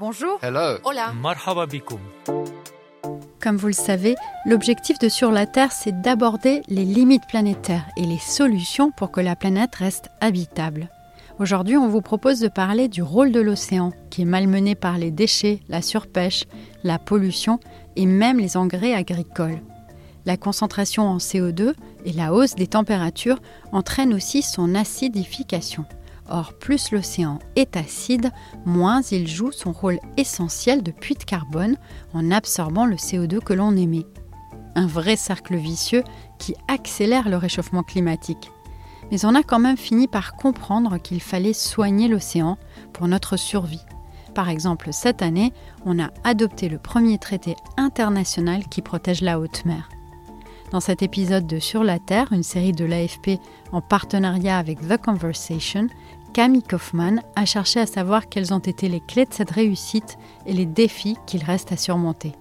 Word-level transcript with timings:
Bonjour. 0.00 0.40
Hello. 0.42 0.78
Hola. 0.82 1.12
Marhaba. 1.12 1.66
Comme 3.40 3.56
vous 3.56 3.68
le 3.68 3.72
savez, 3.72 4.16
l'objectif 4.44 4.98
de 4.98 5.08
Sur 5.08 5.30
la 5.30 5.46
Terre, 5.46 5.70
c'est 5.70 6.00
d'aborder 6.00 6.62
les 6.66 6.84
limites 6.84 7.28
planétaires 7.28 7.86
et 7.96 8.04
les 8.04 8.18
solutions 8.18 8.90
pour 8.90 9.12
que 9.12 9.20
la 9.20 9.36
planète 9.36 9.72
reste 9.76 10.10
habitable. 10.20 10.88
Aujourd'hui, 11.38 11.76
on 11.76 11.86
vous 11.86 12.00
propose 12.00 12.40
de 12.40 12.48
parler 12.48 12.88
du 12.88 13.04
rôle 13.04 13.30
de 13.30 13.40
l'océan, 13.40 13.92
qui 14.10 14.22
est 14.22 14.24
malmené 14.24 14.74
par 14.74 14.98
les 14.98 15.12
déchets, 15.12 15.60
la 15.68 15.80
surpêche, 15.80 16.46
la 16.82 16.98
pollution 16.98 17.60
et 17.94 18.06
même 18.06 18.40
les 18.40 18.56
engrais 18.56 18.94
agricoles. 18.94 19.60
La 20.26 20.36
concentration 20.36 21.04
en 21.04 21.18
CO2 21.18 21.72
et 22.04 22.12
la 22.12 22.32
hausse 22.32 22.56
des 22.56 22.66
températures 22.66 23.40
entraînent 23.70 24.14
aussi 24.14 24.42
son 24.42 24.74
acidification. 24.74 25.84
Or, 26.28 26.54
plus 26.54 26.90
l'océan 26.90 27.38
est 27.54 27.76
acide, 27.76 28.30
moins 28.64 29.02
il 29.02 29.28
joue 29.28 29.52
son 29.52 29.72
rôle 29.72 30.00
essentiel 30.16 30.82
de 30.82 30.90
puits 30.90 31.16
de 31.16 31.24
carbone 31.24 31.76
en 32.14 32.30
absorbant 32.30 32.86
le 32.86 32.96
CO2 32.96 33.40
que 33.40 33.52
l'on 33.52 33.76
émet. 33.76 34.06
Un 34.74 34.86
vrai 34.86 35.16
cercle 35.16 35.56
vicieux 35.56 36.02
qui 36.38 36.54
accélère 36.66 37.28
le 37.28 37.36
réchauffement 37.36 37.82
climatique. 37.82 38.50
Mais 39.10 39.24
on 39.26 39.34
a 39.34 39.42
quand 39.42 39.58
même 39.58 39.76
fini 39.76 40.08
par 40.08 40.34
comprendre 40.34 40.98
qu'il 40.98 41.20
fallait 41.20 41.52
soigner 41.52 42.08
l'océan 42.08 42.56
pour 42.92 43.06
notre 43.06 43.36
survie. 43.36 43.84
Par 44.34 44.48
exemple, 44.48 44.88
cette 44.92 45.22
année, 45.22 45.52
on 45.84 46.00
a 46.00 46.10
adopté 46.24 46.68
le 46.68 46.78
premier 46.78 47.18
traité 47.18 47.54
international 47.76 48.64
qui 48.68 48.82
protège 48.82 49.20
la 49.20 49.38
haute 49.38 49.64
mer. 49.64 49.88
Dans 50.72 50.80
cet 50.80 51.02
épisode 51.02 51.46
de 51.46 51.60
Sur 51.60 51.84
la 51.84 52.00
Terre, 52.00 52.32
une 52.32 52.42
série 52.42 52.72
de 52.72 52.84
l'AFP 52.84 53.38
en 53.70 53.80
partenariat 53.80 54.58
avec 54.58 54.80
The 54.80 54.96
Conversation, 54.96 55.86
Camille 56.34 56.64
Kaufman 56.64 57.22
a 57.36 57.44
cherché 57.44 57.78
à 57.78 57.86
savoir 57.86 58.28
quelles 58.28 58.52
ont 58.52 58.58
été 58.58 58.88
les 58.88 58.98
clés 58.98 59.24
de 59.24 59.32
cette 59.32 59.52
réussite 59.52 60.18
et 60.46 60.52
les 60.52 60.66
défis 60.66 61.16
qu'il 61.28 61.44
reste 61.44 61.70
à 61.70 61.76
surmonter. 61.76 62.32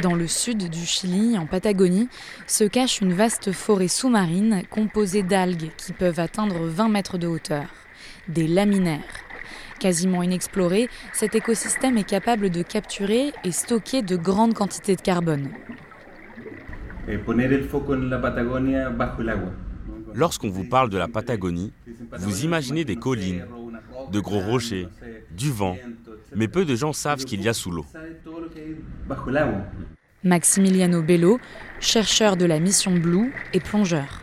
Dans 0.00 0.14
le 0.14 0.28
sud 0.28 0.70
du 0.70 0.86
Chili, 0.86 1.36
en 1.36 1.46
Patagonie, 1.46 2.08
se 2.46 2.62
cache 2.62 3.00
une 3.00 3.12
vaste 3.12 3.50
forêt 3.50 3.88
sous-marine 3.88 4.62
composée 4.70 5.24
d'algues 5.24 5.72
qui 5.76 5.92
peuvent 5.92 6.20
atteindre 6.20 6.60
20 6.60 6.90
mètres 6.90 7.18
de 7.18 7.26
hauteur, 7.26 7.66
des 8.28 8.46
laminaires. 8.46 9.27
Quasiment 9.78 10.22
inexploré, 10.22 10.88
cet 11.12 11.34
écosystème 11.34 11.98
est 11.98 12.08
capable 12.08 12.50
de 12.50 12.62
capturer 12.62 13.32
et 13.44 13.52
stocker 13.52 14.02
de 14.02 14.16
grandes 14.16 14.54
quantités 14.54 14.96
de 14.96 15.00
carbone. 15.00 15.50
Lorsqu'on 20.14 20.50
vous 20.50 20.64
parle 20.64 20.90
de 20.90 20.98
la 20.98 21.08
Patagonie, 21.08 21.72
vous 22.18 22.44
imaginez 22.44 22.84
des 22.84 22.96
collines, 22.96 23.46
de 24.12 24.20
gros 24.20 24.40
rochers, 24.40 24.88
du 25.30 25.50
vent, 25.50 25.76
mais 26.34 26.48
peu 26.48 26.64
de 26.64 26.74
gens 26.74 26.92
savent 26.92 27.20
ce 27.20 27.26
qu'il 27.26 27.42
y 27.42 27.48
a 27.48 27.54
sous 27.54 27.70
l'eau. 27.70 27.86
Maximiliano 30.24 31.02
Bello, 31.02 31.38
chercheur 31.80 32.36
de 32.36 32.44
la 32.44 32.58
mission 32.58 32.96
Blue 32.96 33.32
et 33.52 33.60
plongeur. 33.60 34.22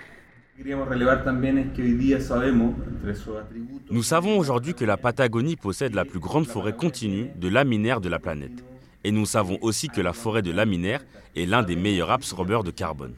Nous 3.91 4.03
savons 4.03 4.37
aujourd'hui 4.37 4.73
que 4.73 4.85
la 4.85 4.95
Patagonie 4.95 5.57
possède 5.57 5.93
la 5.93 6.05
plus 6.05 6.19
grande 6.19 6.47
forêt 6.47 6.73
continue 6.73 7.29
de 7.35 7.49
laminaires 7.49 7.99
de 7.99 8.07
la 8.07 8.19
planète. 8.19 8.63
Et 9.03 9.11
nous 9.11 9.25
savons 9.25 9.57
aussi 9.61 9.89
que 9.89 9.99
la 9.99 10.13
forêt 10.13 10.41
de 10.41 10.51
laminaires 10.51 11.03
est 11.35 11.45
l'un 11.45 11.61
des 11.61 11.75
meilleurs 11.75 12.09
absorbeurs 12.09 12.63
de 12.63 12.71
carbone. 12.71 13.13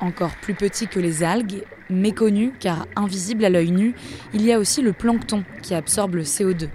Encore 0.00 0.36
plus 0.40 0.54
petit 0.54 0.86
que 0.86 1.00
les 1.00 1.24
algues, 1.24 1.64
méconnu 1.90 2.52
car 2.60 2.86
invisible 2.94 3.44
à 3.44 3.50
l'œil 3.50 3.72
nu, 3.72 3.94
il 4.32 4.42
y 4.42 4.52
a 4.52 4.58
aussi 4.60 4.82
le 4.82 4.92
plancton 4.92 5.42
qui 5.62 5.74
absorbe 5.74 6.14
le 6.14 6.22
CO2. 6.22 6.68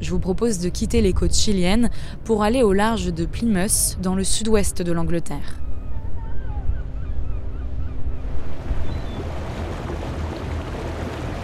Je 0.00 0.10
vous 0.10 0.18
propose 0.18 0.58
de 0.58 0.68
quitter 0.68 1.00
les 1.00 1.12
côtes 1.12 1.34
chiliennes 1.34 1.90
pour 2.24 2.42
aller 2.42 2.62
au 2.62 2.72
large 2.72 3.12
de 3.12 3.24
Plymouth, 3.24 3.98
dans 4.02 4.14
le 4.14 4.24
sud-ouest 4.24 4.82
de 4.82 4.92
l'Angleterre. 4.92 5.60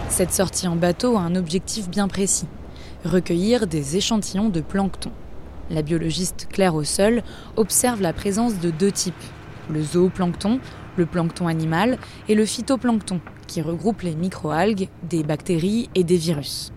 Cette 0.09 0.31
sortie 0.31 0.67
en 0.67 0.75
bateau 0.75 1.17
a 1.17 1.21
un 1.21 1.35
objectif 1.35 1.89
bien 1.89 2.07
précis 2.07 2.47
recueillir 3.05 3.67
des 3.67 3.97
échantillons 3.97 4.49
de 4.49 4.61
plancton. 4.61 5.11
La 5.69 5.81
biologiste 5.81 6.47
Claire 6.49 6.75
Ossel 6.75 7.23
observe 7.55 8.01
la 8.01 8.13
présence 8.13 8.59
de 8.59 8.69
deux 8.69 8.91
types 8.91 9.13
le 9.69 9.81
zooplancton, 9.81 10.59
le 10.97 11.05
plancton 11.05 11.47
animal, 11.47 11.97
et 12.27 12.35
le 12.35 12.45
phytoplancton, 12.45 13.21
qui 13.47 13.61
regroupe 13.61 14.01
les 14.01 14.13
microalgues, 14.13 14.89
des 15.03 15.23
bactéries 15.23 15.89
et 15.95 16.03
des 16.03 16.17
virus. 16.17 16.73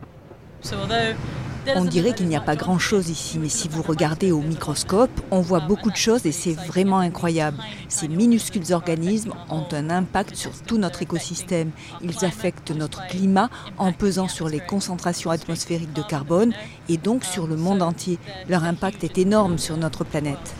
On 1.75 1.84
dirait 1.84 2.15
qu'il 2.15 2.28
n'y 2.28 2.37
a 2.37 2.41
pas 2.41 2.54
grand-chose 2.54 3.09
ici, 3.09 3.38
mais 3.38 3.49
si 3.49 3.69
vous 3.69 3.82
regardez 3.82 4.31
au 4.31 4.41
microscope, 4.41 5.10
on 5.31 5.41
voit 5.41 5.60
beaucoup 5.60 5.91
de 5.91 5.97
choses 5.97 6.25
et 6.25 6.32
c'est 6.32 6.53
vraiment 6.53 6.99
incroyable. 6.99 7.59
Ces 7.88 8.09
minuscules 8.09 8.72
organismes 8.72 9.32
ont 9.50 9.66
un 9.72 9.91
impact 9.91 10.37
sur 10.37 10.53
tout 10.53 10.78
notre 10.78 11.03
écosystème. 11.03 11.71
Ils 12.03 12.25
affectent 12.25 12.71
notre 12.71 13.06
climat 13.09 13.50
en 13.78 13.93
pesant 13.93 14.28
sur 14.28 14.49
les 14.49 14.60
concentrations 14.60 15.31
atmosphériques 15.31 15.93
de 15.93 16.03
carbone 16.03 16.53
et 16.88 16.97
donc 16.97 17.25
sur 17.25 17.47
le 17.47 17.56
monde 17.56 17.83
entier. 17.83 18.19
Leur 18.48 18.65
impact 18.65 19.03
est 19.03 19.19
énorme 19.19 19.59
sur 19.59 19.77
notre 19.77 20.04
planète. 20.04 20.54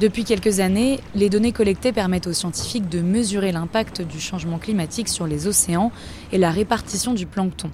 Depuis 0.00 0.24
quelques 0.24 0.60
années, 0.60 1.00
les 1.14 1.28
données 1.28 1.52
collectées 1.52 1.92
permettent 1.92 2.26
aux 2.26 2.32
scientifiques 2.32 2.88
de 2.88 3.00
mesurer 3.00 3.52
l'impact 3.52 4.00
du 4.00 4.18
changement 4.18 4.58
climatique 4.58 5.08
sur 5.08 5.26
les 5.26 5.46
océans 5.46 5.92
et 6.32 6.38
la 6.38 6.50
répartition 6.50 7.12
du 7.12 7.26
plancton. 7.26 7.70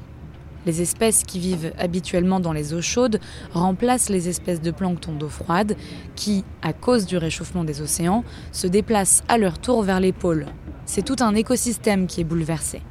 Les 0.67 0.83
espèces 0.83 1.23
qui 1.23 1.39
vivent 1.39 1.73
habituellement 1.79 2.41
dans 2.41 2.53
les 2.53 2.75
eaux 2.75 2.83
chaudes 2.83 3.21
remplacent 3.53 4.09
les 4.09 4.29
espèces 4.29 4.61
de 4.61 4.73
plancton 4.73 5.13
d'eau 5.13 5.29
froide 5.29 5.77
qui, 6.17 6.45
à 6.61 6.73
cause 6.73 7.07
du 7.07 7.17
réchauffement 7.17 7.63
des 7.65 7.81
océans, 7.81 8.25
se 8.51 8.67
déplacent 8.67 9.23
à 9.29 9.39
leur 9.39 9.59
tour 9.59 9.83
vers 9.83 10.01
les 10.01 10.13
pôles. 10.13 10.47
C'est 10.85 11.05
tout 11.05 11.17
un 11.21 11.35
écosystème 11.35 12.09
qui 12.09 12.21
est 12.21 12.25
bouleversé. 12.25 12.83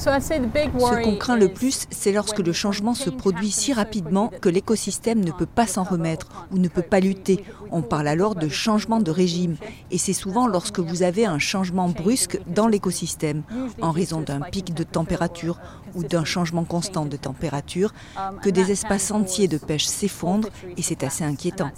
Ce 0.00 1.02
qu'on 1.02 1.16
craint 1.16 1.36
le 1.36 1.48
plus, 1.48 1.86
c'est 1.90 2.12
lorsque 2.12 2.38
le 2.38 2.52
changement 2.54 2.94
se 2.94 3.10
produit 3.10 3.50
si 3.50 3.74
rapidement 3.74 4.28
que 4.40 4.48
l'écosystème 4.48 5.22
ne 5.22 5.30
peut 5.30 5.44
pas 5.44 5.66
s'en 5.66 5.82
remettre 5.82 6.46
ou 6.50 6.58
ne 6.58 6.68
peut 6.68 6.80
pas 6.80 7.00
lutter. 7.00 7.44
On 7.70 7.82
parle 7.82 8.08
alors 8.08 8.34
de 8.34 8.48
changement 8.48 9.00
de 9.00 9.10
régime. 9.10 9.56
Et 9.90 9.98
c'est 9.98 10.14
souvent 10.14 10.46
lorsque 10.46 10.78
vous 10.78 11.02
avez 11.02 11.26
un 11.26 11.38
changement 11.38 11.90
brusque 11.90 12.40
dans 12.46 12.66
l'écosystème, 12.66 13.42
en 13.82 13.90
raison 13.90 14.22
d'un 14.22 14.40
pic 14.40 14.72
de 14.72 14.84
température 14.84 15.58
ou 15.94 16.02
d'un 16.02 16.24
changement 16.24 16.64
constant 16.64 17.04
de 17.04 17.18
température, 17.18 17.92
que 18.42 18.48
des 18.48 18.70
espaces 18.70 19.10
entiers 19.10 19.48
de 19.48 19.58
pêche 19.58 19.86
s'effondrent 19.86 20.48
et 20.78 20.82
c'est 20.82 21.04
assez 21.04 21.24
inquiétant. 21.24 21.70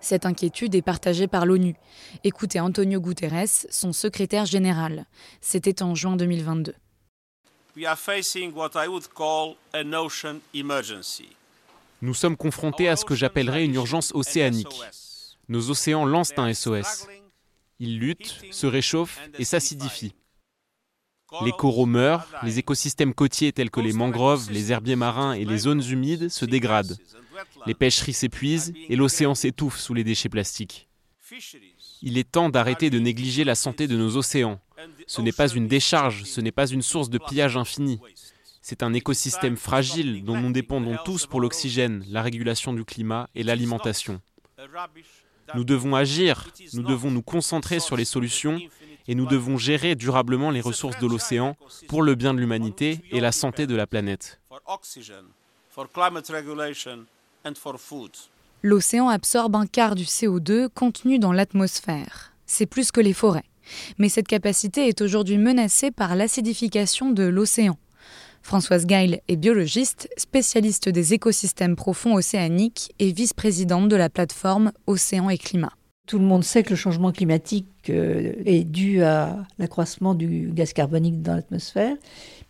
Cette 0.00 0.26
inquiétude 0.26 0.74
est 0.74 0.82
partagée 0.82 1.26
par 1.26 1.46
l'ONU. 1.46 1.74
Écoutez 2.24 2.60
Antonio 2.60 3.00
Guterres, 3.00 3.66
son 3.70 3.92
secrétaire 3.92 4.46
général. 4.46 5.06
C'était 5.40 5.82
en 5.82 5.94
juin 5.94 6.16
2022. 6.16 6.74
Nous 12.02 12.14
sommes 12.14 12.36
confrontés 12.36 12.88
à 12.88 12.96
ce 12.96 13.04
que 13.04 13.14
j'appellerais 13.14 13.64
une 13.64 13.74
urgence 13.74 14.12
océanique. 14.14 14.80
Nos 15.48 15.70
océans 15.70 16.06
lancent 16.06 16.32
un 16.38 16.52
SOS. 16.52 17.06
Ils 17.78 17.98
luttent, 17.98 18.40
se 18.50 18.66
réchauffent 18.66 19.20
et 19.38 19.44
s'acidifient. 19.44 20.14
Les 21.44 21.52
coraux 21.52 21.86
meurent, 21.86 22.26
les 22.42 22.58
écosystèmes 22.58 23.14
côtiers 23.14 23.52
tels 23.52 23.70
que 23.70 23.80
les 23.80 23.92
mangroves, 23.92 24.50
les 24.50 24.72
herbiers 24.72 24.96
marins 24.96 25.32
et 25.32 25.44
les 25.44 25.58
zones 25.58 25.82
humides 25.82 26.28
se 26.28 26.44
dégradent. 26.44 26.96
Les 27.66 27.74
pêcheries 27.74 28.12
s'épuisent 28.12 28.72
et 28.88 28.96
l'océan 28.96 29.34
s'étouffe 29.34 29.78
sous 29.78 29.94
les 29.94 30.04
déchets 30.04 30.28
plastiques. 30.28 30.88
Il 32.02 32.18
est 32.18 32.30
temps 32.30 32.48
d'arrêter 32.48 32.90
de 32.90 32.98
négliger 32.98 33.44
la 33.44 33.54
santé 33.54 33.86
de 33.86 33.96
nos 33.96 34.16
océans. 34.16 34.60
Ce 35.06 35.20
n'est 35.20 35.32
pas 35.32 35.48
une 35.48 35.68
décharge, 35.68 36.24
ce 36.24 36.40
n'est 36.40 36.52
pas 36.52 36.66
une 36.66 36.82
source 36.82 37.10
de 37.10 37.18
pillage 37.18 37.56
infini. 37.56 38.00
C'est 38.62 38.82
un 38.82 38.92
écosystème 38.92 39.56
fragile 39.56 40.24
dont 40.24 40.38
nous 40.38 40.52
dépendons 40.52 40.96
tous 41.04 41.26
pour 41.26 41.40
l'oxygène, 41.40 42.04
la 42.08 42.22
régulation 42.22 42.72
du 42.72 42.84
climat 42.84 43.28
et 43.34 43.42
l'alimentation. 43.42 44.20
Nous 45.54 45.64
devons 45.64 45.94
agir, 45.94 46.48
nous 46.74 46.82
devons 46.82 47.10
nous 47.10 47.22
concentrer 47.22 47.80
sur 47.80 47.96
les 47.96 48.04
solutions 48.04 48.58
et 49.06 49.14
nous 49.14 49.26
devons 49.26 49.56
gérer 49.56 49.94
durablement 49.94 50.50
les 50.50 50.60
ressources 50.60 50.98
de 50.98 51.06
l'océan 51.06 51.56
pour 51.88 52.02
le 52.02 52.14
bien 52.14 52.34
de 52.34 52.38
l'humanité 52.38 53.00
et 53.10 53.20
la 53.20 53.32
santé 53.32 53.66
de 53.66 53.74
la 53.74 53.86
planète. 53.86 54.40
L'océan 58.62 59.08
absorbe 59.08 59.56
un 59.56 59.66
quart 59.66 59.94
du 59.94 60.04
CO2 60.04 60.68
contenu 60.68 61.18
dans 61.18 61.32
l'atmosphère. 61.32 62.32
C'est 62.46 62.66
plus 62.66 62.92
que 62.92 63.00
les 63.00 63.14
forêts. 63.14 63.44
Mais 63.98 64.08
cette 64.08 64.28
capacité 64.28 64.88
est 64.88 65.00
aujourd'hui 65.00 65.38
menacée 65.38 65.90
par 65.90 66.16
l'acidification 66.16 67.10
de 67.10 67.22
l'océan. 67.24 67.78
Françoise 68.42 68.86
Gail 68.86 69.20
est 69.28 69.36
biologiste, 69.36 70.08
spécialiste 70.16 70.88
des 70.88 71.14
écosystèmes 71.14 71.76
profonds 71.76 72.14
océaniques 72.14 72.92
et 72.98 73.12
vice-présidente 73.12 73.88
de 73.88 73.96
la 73.96 74.08
plateforme 74.08 74.72
Océan 74.86 75.30
et 75.30 75.38
Climat. 75.38 75.72
Tout 76.06 76.18
le 76.18 76.24
monde 76.24 76.42
sait 76.42 76.64
que 76.64 76.70
le 76.70 76.76
changement 76.76 77.12
climatique 77.12 77.68
euh, 77.88 78.32
est 78.44 78.64
dû 78.64 79.02
à 79.02 79.46
l'accroissement 79.58 80.14
du 80.14 80.50
gaz 80.52 80.72
carbonique 80.72 81.22
dans 81.22 81.34
l'atmosphère, 81.36 81.96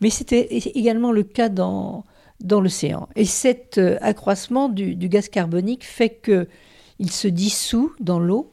mais 0.01 0.09
c'était 0.09 0.47
également 0.51 1.13
le 1.13 1.25
cas 1.25 1.51
dans, 1.51 2.05
dans 2.41 2.61
l'océan. 2.61 3.09
Et 3.17 3.27
cet 3.27 3.77
euh, 3.77 3.99
accroissement 4.01 4.71
du, 4.71 4.95
du, 4.95 5.09
gaz 5.11 5.29
carbonique 5.29 5.85
fait 5.85 6.21
qu'il 6.25 7.11
se 7.11 7.29
dissout 7.29 7.93
dans 8.01 8.19
l'eau 8.19 8.53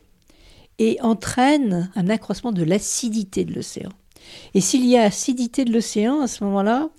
et 0.80 0.98
entraîne 1.02 1.90
un 1.96 2.10
accroissement 2.10 2.52
de 2.52 2.64
l'acidité 2.64 3.46
de 3.46 3.54
l'océan. 3.54 3.92
Et 4.54 4.62
s'il 4.62 4.86
y 4.86 4.98
a 4.98 5.04
acidité 5.04 5.64
de 5.64 5.72
l'océan, 5.72 6.22
à 6.22 6.28
ce 6.28 6.44
moment-là, 6.44 6.90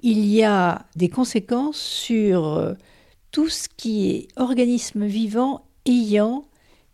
il 0.00 0.26
y 0.26 0.44
a 0.44 0.86
des 0.94 1.08
conséquences 1.08 1.78
sur 1.78 2.46
euh, 2.46 2.74
tout 3.30 3.48
ce 3.48 3.68
qui 3.76 4.10
est 4.10 4.28
organisme 4.36 5.04
vivant 5.06 5.66
ayant 5.86 6.44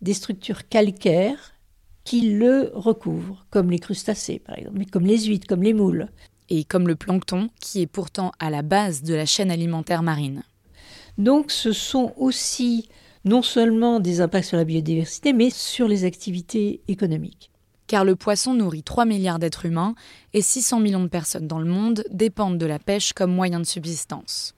des 0.00 0.14
structures 0.14 0.68
calcaires 0.68 1.54
qui 2.04 2.32
le 2.32 2.70
recouvrent, 2.74 3.46
comme 3.50 3.70
les 3.70 3.78
crustacés 3.78 4.38
par 4.38 4.58
exemple, 4.58 4.78
mais 4.78 4.86
comme 4.86 5.06
les 5.06 5.24
huîtres, 5.24 5.46
comme 5.46 5.62
les 5.62 5.74
moules. 5.74 6.08
Et 6.48 6.64
comme 6.64 6.86
le 6.86 6.96
plancton, 6.96 7.48
qui 7.60 7.80
est 7.80 7.86
pourtant 7.86 8.32
à 8.38 8.50
la 8.50 8.60
base 8.60 9.02
de 9.02 9.14
la 9.14 9.24
chaîne 9.24 9.50
alimentaire 9.50 10.02
marine. 10.02 10.42
Donc 11.16 11.50
ce 11.50 11.72
sont 11.72 12.12
aussi 12.16 12.90
non 13.24 13.40
seulement 13.40 14.00
des 14.00 14.20
impacts 14.20 14.48
sur 14.48 14.58
la 14.58 14.64
biodiversité, 14.64 15.32
mais 15.32 15.48
sur 15.48 15.88
les 15.88 16.04
activités 16.04 16.82
économiques. 16.88 17.51
Car 17.92 18.06
le 18.06 18.16
poisson 18.16 18.54
nourrit 18.54 18.82
3 18.82 19.04
milliards 19.04 19.38
d'êtres 19.38 19.66
humains 19.66 19.94
et 20.32 20.40
600 20.40 20.80
millions 20.80 21.02
de 21.02 21.08
personnes 21.08 21.46
dans 21.46 21.58
le 21.58 21.66
monde 21.66 22.04
dépendent 22.10 22.56
de 22.56 22.64
la 22.64 22.78
pêche 22.78 23.12
comme 23.12 23.30
moyen 23.34 23.60
de 23.60 23.66
subsistance. 23.66 24.54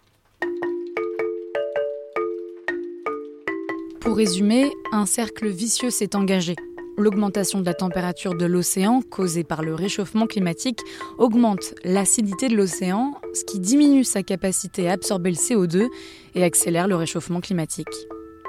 Pour 4.00 4.16
résumer, 4.16 4.70
un 4.92 5.04
cercle 5.04 5.48
vicieux 5.48 5.90
s'est 5.90 6.14
engagé. 6.14 6.54
L'augmentation 6.96 7.58
de 7.58 7.64
la 7.64 7.74
température 7.74 8.36
de 8.36 8.46
l'océan, 8.46 9.02
causée 9.02 9.42
par 9.42 9.64
le 9.64 9.74
réchauffement 9.74 10.28
climatique, 10.28 10.78
augmente 11.18 11.74
l'acidité 11.82 12.46
de 12.46 12.54
l'océan, 12.54 13.14
ce 13.32 13.42
qui 13.44 13.58
diminue 13.58 14.04
sa 14.04 14.22
capacité 14.22 14.88
à 14.88 14.92
absorber 14.92 15.30
le 15.30 15.36
CO2 15.36 15.88
et 16.36 16.44
accélère 16.44 16.86
le 16.86 16.94
réchauffement 16.94 17.40
climatique. 17.40 17.88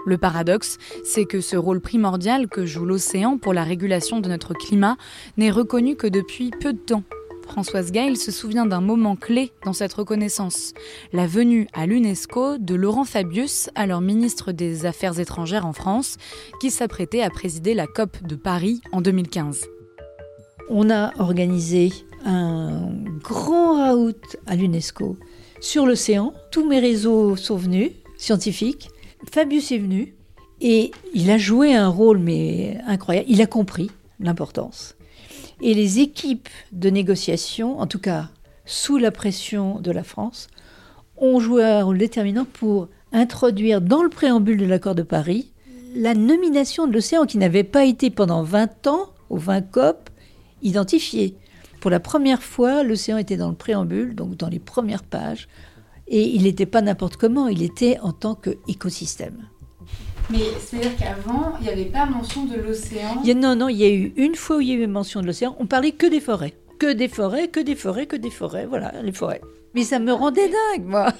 Le 0.05 0.17
paradoxe, 0.17 0.77
c'est 1.03 1.25
que 1.25 1.41
ce 1.41 1.55
rôle 1.55 1.81
primordial 1.81 2.47
que 2.47 2.65
joue 2.65 2.85
l'océan 2.85 3.37
pour 3.37 3.53
la 3.53 3.63
régulation 3.63 4.19
de 4.19 4.29
notre 4.29 4.53
climat 4.53 4.97
n'est 5.37 5.51
reconnu 5.51 5.95
que 5.95 6.07
depuis 6.07 6.51
peu 6.51 6.73
de 6.73 6.79
temps. 6.79 7.03
Françoise 7.47 7.91
Gail 7.91 8.15
se 8.15 8.31
souvient 8.31 8.65
d'un 8.65 8.81
moment 8.81 9.15
clé 9.15 9.51
dans 9.63 9.73
cette 9.73 9.93
reconnaissance, 9.93 10.73
la 11.13 11.27
venue 11.27 11.67
à 11.73 11.85
l'UNESCO 11.85 12.57
de 12.57 12.75
Laurent 12.75 13.03
Fabius, 13.03 13.69
alors 13.75 14.01
ministre 14.01 14.51
des 14.51 14.85
Affaires 14.85 15.19
étrangères 15.19 15.65
en 15.65 15.73
France, 15.73 16.17
qui 16.59 16.71
s'apprêtait 16.71 17.21
à 17.21 17.29
présider 17.29 17.73
la 17.73 17.87
COP 17.87 18.23
de 18.23 18.35
Paris 18.35 18.81
en 18.91 19.01
2015. 19.01 19.67
On 20.69 20.89
a 20.89 21.11
organisé 21.19 21.91
un 22.25 22.89
grand 23.23 23.77
raout 23.77 24.37
à 24.47 24.55
l'UNESCO 24.55 25.17
sur 25.61 25.85
l'océan. 25.85 26.33
Tous 26.51 26.67
mes 26.67 26.79
réseaux 26.79 27.35
sont 27.35 27.57
venus, 27.57 27.91
scientifiques. 28.17 28.89
Fabius 29.31 29.71
est 29.71 29.77
venu 29.77 30.15
et 30.61 30.91
il 31.13 31.29
a 31.31 31.37
joué 31.37 31.75
un 31.75 31.87
rôle 31.87 32.19
mais 32.19 32.77
incroyable. 32.87 33.27
Il 33.29 33.41
a 33.41 33.47
compris 33.47 33.91
l'importance. 34.19 34.95
Et 35.61 35.73
les 35.73 35.99
équipes 35.99 36.49
de 36.71 36.89
négociation, 36.89 37.79
en 37.79 37.87
tout 37.87 37.99
cas 37.99 38.29
sous 38.65 38.97
la 38.97 39.11
pression 39.11 39.79
de 39.79 39.91
la 39.91 40.03
France, 40.03 40.47
ont 41.17 41.39
joué 41.39 41.63
un 41.63 41.83
rôle 41.83 41.97
déterminant 41.97 42.45
pour 42.45 42.89
introduire 43.11 43.79
dans 43.79 44.03
le 44.03 44.09
préambule 44.09 44.57
de 44.57 44.65
l'accord 44.65 44.95
de 44.95 45.03
Paris 45.03 45.51
la 45.95 46.13
nomination 46.13 46.87
de 46.87 46.93
l'océan 46.93 47.25
qui 47.25 47.37
n'avait 47.37 47.63
pas 47.63 47.85
été 47.85 48.09
pendant 48.09 48.43
20 48.43 48.87
ans, 48.87 49.09
aux 49.29 49.37
20 49.37 49.61
COP, 49.71 50.09
identifiée. 50.61 51.37
Pour 51.79 51.89
la 51.89 52.01
première 52.01 52.43
fois, 52.43 52.83
l'océan 52.83 53.17
était 53.17 53.37
dans 53.37 53.49
le 53.49 53.55
préambule, 53.55 54.15
donc 54.15 54.35
dans 54.35 54.49
les 54.49 54.59
premières 54.59 55.03
pages, 55.03 55.47
et 56.07 56.35
il 56.35 56.43
n'était 56.43 56.65
pas 56.65 56.81
n'importe 56.81 57.17
comment, 57.17 57.47
il 57.47 57.63
était 57.63 57.99
en 57.99 58.11
tant 58.11 58.35
qu'écosystème. 58.35 59.47
Mais 60.29 60.39
c'est-à-dire 60.59 60.95
qu'avant, 60.97 61.53
il 61.59 61.65
n'y 61.65 61.69
avait 61.71 61.85
pas 61.85 62.05
mention 62.05 62.45
de 62.45 62.55
l'océan 62.55 63.21
Non, 63.35 63.55
non, 63.55 63.69
il 63.69 63.77
y 63.77 63.83
a 63.83 63.89
eu 63.89 64.13
une 64.15 64.35
fois 64.35 64.57
où 64.57 64.61
il 64.61 64.69
y 64.69 64.71
a 64.71 64.75
eu 64.75 64.87
mention 64.87 65.21
de 65.21 65.27
l'océan, 65.27 65.55
on 65.59 65.67
parlait 65.67 65.91
que 65.91 66.07
des 66.07 66.19
forêts. 66.19 66.53
Que 66.79 66.91
des 66.91 67.07
forêts, 67.07 67.47
que 67.47 67.59
des 67.59 67.75
forêts, 67.75 68.05
que 68.05 68.15
des 68.15 68.31
forêts, 68.31 68.65
voilà, 68.65 68.91
les 69.01 69.11
forêts. 69.11 69.41
Mais 69.75 69.83
ça 69.83 69.99
me 69.99 70.11
rendait 70.11 70.49
dingue, 70.49 70.85
moi 70.85 71.13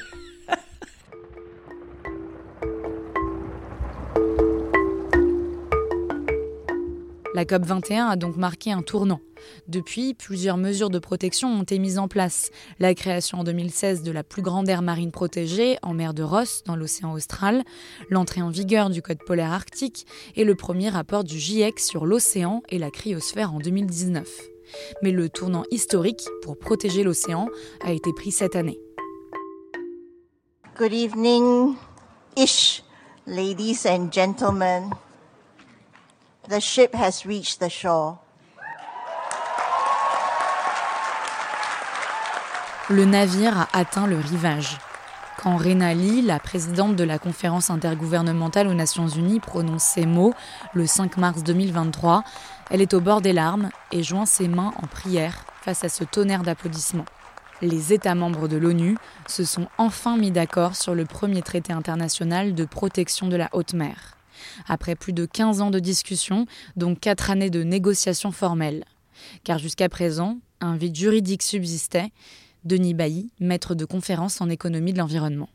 La 7.35 7.43
COP21 7.43 8.11
a 8.11 8.15
donc 8.15 8.37
marqué 8.37 8.71
un 8.71 8.81
tournant. 8.81 9.19
Depuis, 9.67 10.13
plusieurs 10.13 10.55
mesures 10.55 10.89
de 10.89 10.99
protection 10.99 11.49
ont 11.49 11.63
été 11.63 11.79
mises 11.79 11.99
en 11.99 12.07
place. 12.07 12.49
La 12.79 12.95
création 12.95 13.39
en 13.39 13.43
2016 13.43 14.03
de 14.03 14.11
la 14.13 14.23
plus 14.23 14.41
grande 14.41 14.69
aire 14.69 14.81
marine 14.81 15.11
protégée 15.11 15.77
en 15.81 15.93
mer 15.93 16.13
de 16.13 16.23
Ross, 16.23 16.63
dans 16.65 16.77
l'océan 16.77 17.11
austral, 17.11 17.65
l'entrée 18.09 18.41
en 18.41 18.47
vigueur 18.47 18.89
du 18.89 19.01
Code 19.01 19.17
polaire 19.25 19.51
arctique 19.51 20.07
et 20.37 20.45
le 20.45 20.55
premier 20.55 20.87
rapport 20.87 21.25
du 21.25 21.37
GIEC 21.37 21.77
sur 21.81 22.05
l'océan 22.05 22.63
et 22.69 22.79
la 22.79 22.89
cryosphère 22.89 23.53
en 23.53 23.59
2019. 23.59 24.25
Mais 25.01 25.11
le 25.11 25.27
tournant 25.27 25.65
historique 25.71 26.29
pour 26.41 26.57
protéger 26.57 27.03
l'océan 27.03 27.49
a 27.83 27.91
été 27.91 28.13
pris 28.13 28.31
cette 28.31 28.55
année. 28.55 28.79
Good 30.77 30.93
evening, 30.93 31.75
ish, 32.37 32.81
ladies 33.27 33.85
and 33.85 34.09
gentlemen. 34.13 34.89
The 36.47 36.59
ship 36.59 36.93
has 36.93 37.25
reached 37.25 37.59
the 37.59 37.69
shore. 37.69 38.17
Le 42.87 43.03
navire 43.05 43.57
a 43.57 43.67
atteint 43.73 44.05
le 44.05 44.19
rivage. 44.19 44.77
Quand 45.41 45.57
Rena 45.57 45.95
Lee, 45.95 46.21
la 46.21 46.37
présidente 46.39 46.95
de 46.95 47.03
la 47.03 47.17
conférence 47.17 47.71
intergouvernementale 47.71 48.67
aux 48.67 48.75
Nations 48.75 49.07
Unies, 49.07 49.39
prononce 49.39 49.83
ces 49.83 50.05
mots 50.05 50.35
le 50.75 50.85
5 50.85 51.17
mars 51.17 51.41
2023, 51.41 52.23
elle 52.69 52.81
est 52.81 52.93
au 52.93 53.01
bord 53.01 53.21
des 53.21 53.33
larmes 53.33 53.71
et 53.91 54.03
joint 54.03 54.27
ses 54.27 54.47
mains 54.47 54.71
en 54.83 54.85
prière 54.85 55.45
face 55.61 55.83
à 55.83 55.89
ce 55.89 56.03
tonnerre 56.03 56.43
d'applaudissements. 56.43 57.05
Les 57.63 57.91
États 57.91 58.13
membres 58.13 58.47
de 58.47 58.57
l'ONU 58.57 58.97
se 59.25 59.45
sont 59.45 59.67
enfin 59.79 60.15
mis 60.15 60.29
d'accord 60.29 60.75
sur 60.75 60.93
le 60.93 61.05
premier 61.05 61.41
traité 61.41 61.73
international 61.73 62.53
de 62.53 62.65
protection 62.65 63.27
de 63.27 63.35
la 63.35 63.49
haute 63.51 63.73
mer 63.73 64.14
après 64.67 64.95
plus 64.95 65.13
de 65.13 65.25
15 65.25 65.61
ans 65.61 65.71
de 65.71 65.79
discussions, 65.79 66.45
dont 66.75 66.95
4 66.95 67.31
années 67.31 67.49
de 67.49 67.63
négociations 67.63 68.31
formelles. 68.31 68.85
Car 69.43 69.59
jusqu'à 69.59 69.89
présent, 69.89 70.39
un 70.61 70.75
vide 70.75 70.95
juridique 70.95 71.43
subsistait. 71.43 72.11
Denis 72.63 72.95
Bailly, 72.95 73.29
maître 73.39 73.75
de 73.75 73.85
conférence 73.85 74.41
en 74.41 74.49
économie 74.49 74.91
de 74.91 74.97
l'environnement. 74.97 75.49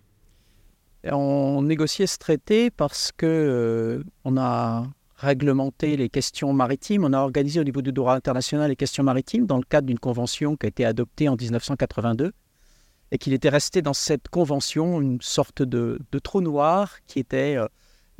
On 1.04 1.62
négociait 1.62 2.06
ce 2.06 2.18
traité 2.18 2.70
parce 2.70 3.10
que 3.10 3.26
euh, 3.26 4.04
on 4.24 4.36
a 4.36 4.86
réglementé 5.16 5.96
les 5.96 6.08
questions 6.08 6.52
maritimes, 6.52 7.04
on 7.04 7.12
a 7.12 7.18
organisé 7.18 7.60
au 7.60 7.64
niveau 7.64 7.82
du 7.82 7.92
droit 7.92 8.14
international 8.14 8.70
les 8.70 8.76
questions 8.76 9.02
maritimes 9.02 9.46
dans 9.46 9.56
le 9.56 9.64
cadre 9.64 9.86
d'une 9.86 9.98
convention 9.98 10.56
qui 10.56 10.66
a 10.66 10.68
été 10.68 10.84
adoptée 10.84 11.28
en 11.28 11.36
1982 11.36 12.32
et 13.12 13.18
qu'il 13.18 13.32
était 13.32 13.48
resté 13.48 13.82
dans 13.82 13.92
cette 13.92 14.28
convention 14.28 15.00
une 15.00 15.20
sorte 15.20 15.62
de, 15.62 15.98
trou 16.22 16.40
noir 16.40 16.98
qui 17.06 17.18
était 17.18 17.56
euh, 17.56 17.66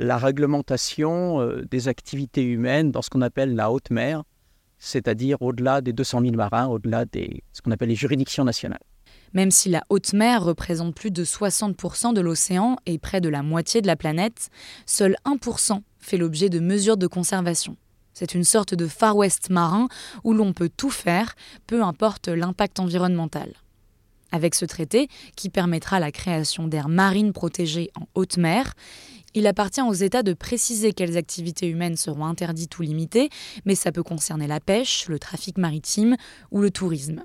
la 0.01 0.17
réglementation 0.17 1.41
euh, 1.41 1.63
des 1.71 1.89
activités 1.89 2.43
humaines 2.43 2.91
dans 2.91 3.03
ce 3.03 3.11
qu'on 3.11 3.21
appelle 3.21 3.55
la 3.55 3.71
haute 3.71 3.91
mer, 3.91 4.25
c'est-à-dire 4.79 5.41
au-delà 5.43 5.83
des 5.83 5.93
200 5.93 6.23
000 6.23 6.35
marins, 6.35 6.67
au-delà 6.67 7.05
de 7.05 7.29
ce 7.53 7.61
qu'on 7.61 7.71
appelle 7.71 7.91
les 7.91 7.95
juridictions 7.95 8.45
nationales. 8.45 8.81
Même 9.35 9.51
si 9.51 9.69
la 9.69 9.85
haute 9.91 10.13
mer 10.13 10.43
représente 10.43 10.95
plus 10.95 11.11
de 11.11 11.25
60% 11.25 12.15
de 12.15 12.21
l'océan 12.21 12.77
et 12.87 12.99
près 12.99 13.21
de 13.21 13.29
la 13.29 13.43
moitié 13.43 13.81
de 13.83 13.87
la 13.87 13.95
planète, 13.95 14.49
seul 14.87 15.17
1% 15.25 15.83
fait 15.99 16.17
l'objet 16.17 16.49
de 16.49 16.59
mesures 16.59 16.97
de 16.97 17.07
conservation. 17.07 17.77
C'est 18.13 18.35
une 18.35 18.43
sorte 18.43 18.75
de 18.75 18.89
Far 18.89 19.17
West 19.17 19.51
marin 19.51 19.87
où 20.25 20.33
l'on 20.33 20.53
peut 20.53 20.71
tout 20.75 20.91
faire, 20.91 21.35
peu 21.67 21.83
importe 21.83 22.29
l'impact 22.29 22.81
environnemental. 22.81 23.53
Avec 24.33 24.55
ce 24.55 24.65
traité, 24.65 25.09
qui 25.37 25.49
permettra 25.49 26.01
la 26.01 26.13
création 26.13 26.69
d'aires 26.69 26.89
marines 26.89 27.33
protégées 27.33 27.91
en 27.97 28.07
haute 28.15 28.37
mer, 28.37 28.75
il 29.35 29.47
appartient 29.47 29.83
aux 29.83 29.93
États 29.93 30.23
de 30.23 30.33
préciser 30.33 30.93
quelles 30.93 31.17
activités 31.17 31.69
humaines 31.69 31.97
seront 31.97 32.27
interdites 32.27 32.79
ou 32.79 32.83
limitées, 32.83 33.31
mais 33.65 33.75
ça 33.75 33.93
peut 33.93 34.03
concerner 34.03 34.47
la 34.47 34.61
pêche, 34.61 35.09
le 35.09 35.19
trafic 35.19 35.59
maritime 35.59 36.17
ou 36.51 36.61
le 36.61 36.71
tourisme. 36.71 37.23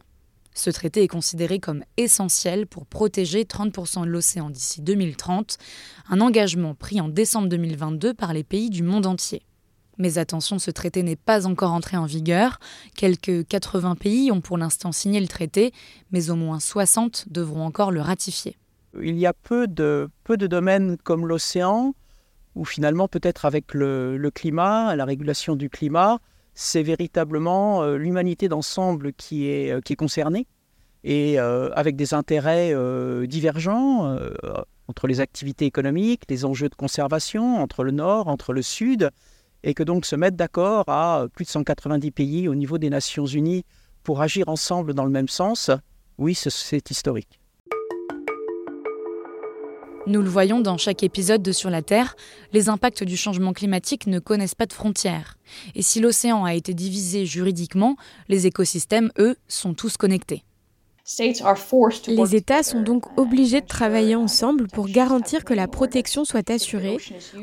Ce 0.53 0.69
traité 0.69 1.03
est 1.03 1.09
considéré 1.09 1.59
comme 1.59 1.83
essentiel 1.97 2.65
pour 2.65 2.85
protéger 2.85 3.43
30% 3.43 4.05
de 4.05 4.09
l'océan 4.09 4.49
d'ici 4.49 4.81
2030, 4.81 5.57
un 6.09 6.21
engagement 6.21 6.75
pris 6.75 7.01
en 7.01 7.09
décembre 7.09 7.49
2022 7.49 8.13
par 8.13 8.33
les 8.33 8.43
pays 8.43 8.69
du 8.69 8.81
monde 8.81 9.05
entier. 9.05 9.41
Mais 9.97 10.17
attention, 10.17 10.59
ce 10.59 10.71
traité 10.71 11.03
n'est 11.03 11.15
pas 11.15 11.45
encore 11.45 11.71
entré 11.71 11.97
en 11.97 12.05
vigueur. 12.05 12.59
Quelques 12.95 13.47
80 13.47 13.95
pays 13.95 14.31
ont 14.31 14.41
pour 14.41 14.57
l'instant 14.57 14.91
signé 14.91 15.19
le 15.19 15.27
traité, 15.27 15.73
mais 16.11 16.29
au 16.29 16.35
moins 16.35 16.59
60 16.59 17.25
devront 17.29 17.65
encore 17.65 17.91
le 17.91 18.01
ratifier. 18.01 18.57
Il 19.01 19.17
y 19.17 19.25
a 19.25 19.33
peu 19.33 19.67
de, 19.67 20.09
peu 20.23 20.37
de 20.37 20.47
domaines 20.47 20.97
comme 20.97 21.27
l'océan 21.27 21.93
où 22.55 22.63
finalement 22.63 23.07
peut-être 23.07 23.45
avec 23.45 23.73
le, 23.73 24.29
climat, 24.33 24.95
la 24.95 25.05
régulation 25.05 25.55
du 25.55 25.69
climat, 25.69 26.19
c'est 26.53 26.83
véritablement 26.83 27.83
euh, 27.83 27.97
l'humanité 27.97 28.47
d'ensemble 28.47 29.11
qui 29.13 29.49
est, 29.49 29.71
euh, 29.71 29.81
qui 29.81 29.93
est 29.93 29.97
concernée 29.97 30.47
et 31.03 31.37
euh, 31.39 31.69
avec 31.73 31.95
des 31.97 32.13
intérêts 32.13 32.73
divergents 33.27 34.17
entre 34.87 35.07
les 35.07 35.19
activités 35.19 35.65
économiques, 35.65 36.23
les 36.29 36.45
enjeux 36.45 36.69
de 36.69 36.75
conservation, 36.75 37.57
entre 37.61 37.83
le 37.83 37.91
nord, 37.91 38.27
entre 38.27 38.53
le 38.53 38.63
sud, 38.63 39.11
et 39.63 39.75
que 39.75 39.83
donc 39.83 40.05
se 40.05 40.15
mettre 40.15 40.37
d'accord 40.37 40.85
à 40.87 41.27
plus 41.31 41.45
de 41.45 41.49
190 41.49 42.09
pays 42.09 42.47
au 42.47 42.55
niveau 42.55 42.79
des 42.79 42.89
Nations 42.89 43.27
Unies 43.27 43.65
pour 44.01 44.21
agir 44.21 44.49
ensemble 44.49 44.95
dans 44.95 45.05
le 45.05 45.11
même 45.11 45.27
sens, 45.27 45.69
oui, 46.17 46.33
c'est 46.33 46.89
historique. 46.89 47.39
Nous 50.07 50.21
le 50.21 50.29
voyons 50.29 50.59
dans 50.59 50.77
chaque 50.77 51.01
épisode 51.01 51.41
de 51.41 51.51
Sur 51.51 51.71
la 51.71 51.81
Terre, 51.81 52.15
les 52.53 52.69
impacts 52.69 53.03
du 53.03 53.17
changement 53.17 53.53
climatique 53.53 54.05
ne 54.05 54.19
connaissent 54.19 54.55
pas 54.55 54.67
de 54.67 54.73
frontières. 54.73 55.37
Et 55.73 55.81
si 55.81 55.99
l'océan 55.99 56.45
a 56.45 56.53
été 56.53 56.75
divisé 56.75 57.25
juridiquement, 57.25 57.95
les 58.29 58.45
écosystèmes, 58.45 59.11
eux, 59.17 59.35
sont 59.47 59.73
tous 59.73 59.97
connectés. 59.97 60.43
Les 62.07 62.35
États 62.35 62.63
sont 62.63 62.81
donc 62.81 63.17
obligés 63.19 63.61
de 63.61 63.67
travailler 63.67 64.15
ensemble 64.15 64.67
pour 64.67 64.87
garantir 64.87 65.43
que 65.43 65.53
la 65.53 65.67
protection 65.67 66.25
soit 66.25 66.49
assurée 66.49 66.97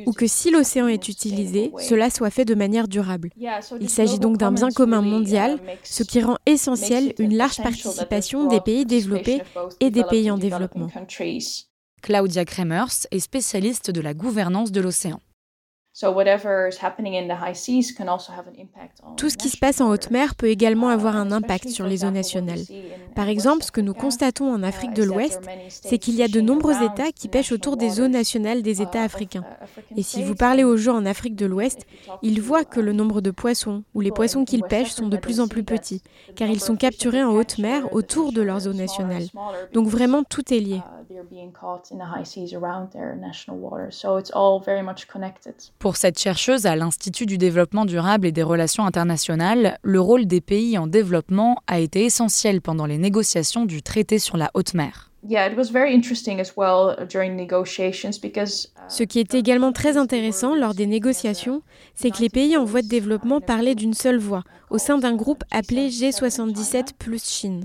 ou 0.05 0.13
que 0.13 0.27
si 0.27 0.51
l'océan 0.51 0.89
est 0.89 1.09
utilisé, 1.09 1.73
cela 1.79 2.11
soit 2.11 2.31
fait 2.31 2.45
de 2.45 2.57
manière 2.57 2.89
durable. 2.89 3.31
Il 3.81 3.89
s'agit 3.89 4.19
donc 4.19 4.37
d'un 4.37 4.51
bien 4.51 4.71
commun 4.71 5.01
mondial, 5.01 5.61
ce 5.85 6.03
qui 6.03 6.21
rend 6.21 6.39
essentiel 6.47 7.15
une 7.19 7.37
large 7.37 7.59
participation 7.59 8.49
des 8.49 8.61
pays 8.61 8.85
développés 8.85 9.43
et 9.79 9.91
des 9.91 10.05
pays 10.05 10.31
en 10.31 10.39
développement. 10.39 10.89
Claudia 12.03 12.45
Kremers 12.45 13.07
est 13.13 13.21
spécialiste 13.21 13.93
de 13.93 14.01
la 14.01 14.13
gouvernance 14.13 14.73
de 14.73 14.81
l'océan. 14.81 15.21
Tout 19.17 19.29
ce 19.29 19.37
qui 19.37 19.51
se 19.51 19.59
passe 19.59 19.83
en 19.83 19.91
haute 19.91 20.11
mer 20.11 20.35
peut 20.35 20.49
également 20.49 20.89
avoir 20.89 21.17
un 21.17 21.31
impact 21.31 21.69
sur 21.69 21.87
les 21.87 22.07
eaux 22.07 22.11
nationales. 22.11 22.61
Par 23.15 23.29
exemple, 23.29 23.63
ce 23.63 23.71
que 23.71 23.83
nous 23.83 23.93
constatons 23.93 24.51
en 24.51 24.63
Afrique 24.63 24.95
de 24.95 25.03
l'Ouest, 25.03 25.43
c'est 25.69 25.99
qu'il 25.99 26.15
y 26.15 26.23
a 26.23 26.29
de 26.29 26.41
nombreux 26.41 26.83
États 26.83 27.13
qui 27.13 27.29
pêchent 27.29 27.53
autour 27.53 27.77
des 27.77 28.01
eaux 28.01 28.09
nationales 28.09 28.63
des 28.63 28.81
États 28.81 29.03
africains. 29.03 29.45
Et 29.95 30.03
si 30.03 30.23
vous 30.23 30.35
parlez 30.35 30.65
aux 30.65 30.79
gens 30.79 30.97
en 30.97 31.05
Afrique 31.05 31.37
de 31.37 31.45
l'Ouest, 31.45 31.87
ils 32.23 32.41
voient 32.41 32.65
que 32.65 32.81
le 32.81 32.95
nombre 32.95 33.21
de 33.21 33.31
poissons 33.31 33.85
ou 33.95 34.01
les 34.01 34.13
poissons 34.13 34.47
qu'ils 34.47 34.65
pêchent 34.65 34.93
sont 34.93 35.09
de 35.09 35.19
plus 35.19 35.41
en 35.41 35.49
plus 35.49 35.63
petits, 35.63 36.03
car 36.37 36.49
ils 36.49 36.61
sont 36.61 36.77
capturés 36.77 37.23
en 37.23 37.35
haute 37.35 37.59
mer 37.59 37.93
autour 37.93 38.33
de 38.33 38.41
leurs 38.41 38.67
eaux 38.67 38.73
nationales. 38.73 39.27
Donc 39.75 39.89
vraiment, 39.89 40.25
tout 40.25 40.55
est 40.55 40.61
lié. 40.61 40.81
Pour 45.83 45.97
cette 45.97 46.21
chercheuse 46.21 46.65
à 46.67 46.77
l'Institut 46.77 47.27
du 47.27 47.39
développement 47.39 47.85
durable 47.85 48.29
et 48.29 48.31
des 48.31 48.45
relations 48.45 48.87
internationales, 48.87 49.81
le 49.83 50.01
rôle 50.01 50.27
des 50.27 50.41
pays 50.41 50.79
en 50.79 50.87
développement 50.87 51.61
a 51.67 51.81
été 51.81 52.05
essentiel 52.05 52.61
pendant 52.61 52.87
les 52.87 52.99
négociations 52.99 53.65
du 53.65 53.83
traité 53.83 54.21
sur 54.21 54.37
la 54.37 54.53
haute 54.55 54.75
mer. 54.75 55.11
Ce 58.89 59.03
qui 59.03 59.19
est 59.19 59.35
également 59.35 59.73
très 59.73 59.97
intéressant 59.97 60.55
lors 60.55 60.75
des 60.75 60.87
négociations, 60.87 61.63
c'est 61.97 62.13
que 62.13 62.21
les 62.21 62.31
pays 62.31 62.57
en 62.57 62.65
voie 62.65 62.83
de 62.83 62.89
développement 62.89 63.41
parlaient 63.41 63.75
d'une 63.75 63.95
seule 63.95 64.21
voix 64.21 64.45
au 64.71 64.79
sein 64.79 64.99
d'un 64.99 65.17
groupe 65.17 65.43
appelé 65.51 65.89
G77 65.89 66.93
plus 66.97 67.25
Chine. 67.25 67.65